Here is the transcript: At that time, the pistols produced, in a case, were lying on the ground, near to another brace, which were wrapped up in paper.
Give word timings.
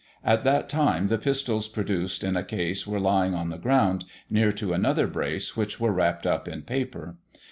At 0.25 0.43
that 0.45 0.67
time, 0.67 1.09
the 1.09 1.19
pistols 1.19 1.67
produced, 1.67 2.23
in 2.23 2.35
a 2.35 2.43
case, 2.43 2.87
were 2.87 2.99
lying 2.99 3.35
on 3.35 3.49
the 3.49 3.59
ground, 3.59 4.05
near 4.31 4.51
to 4.53 4.73
another 4.73 5.05
brace, 5.05 5.55
which 5.55 5.79
were 5.79 5.91
wrapped 5.93 6.25
up 6.25 6.47
in 6.47 6.63
paper. 6.63 7.17